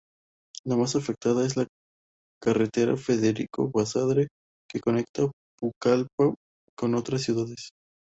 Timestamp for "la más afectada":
0.63-1.45